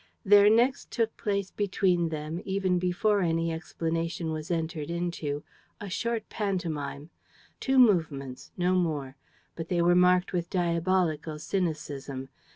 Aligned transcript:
There 0.25 0.49
next 0.49 0.89
took 0.89 1.15
place 1.15 1.51
between 1.51 2.09
them, 2.09 2.41
even 2.43 2.79
before 2.79 3.21
any 3.21 3.53
explanation 3.53 4.31
was 4.31 4.49
entered 4.49 4.89
into, 4.89 5.43
a 5.79 5.91
short 5.91 6.27
pantomime: 6.27 7.11
two 7.59 7.77
movements, 7.77 8.51
no 8.57 8.73
more; 8.73 9.15
but 9.55 9.69
they 9.69 9.79
were 9.79 9.93
marked 9.93 10.33
with 10.33 10.49
diabolical 10.49 11.37
cynicism. 11.37 12.29